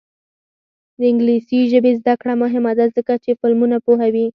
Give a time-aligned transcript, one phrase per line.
[0.99, 4.27] د انګلیسي ژبې زده کړه مهمه ده ځکه چې فلمونه پوهوي.